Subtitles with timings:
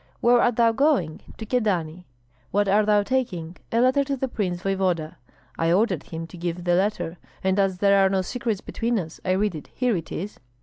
[0.19, 2.05] 'Where art thou going?' 'To Kyedani.'
[2.49, 5.13] 'What art thou taking?' 'A letter to the prince voevoda.'
[5.59, 9.19] I ordered him to give the letter, and as there are no secrets between us
[9.23, 9.69] I read it.
[9.75, 10.39] Here it is!"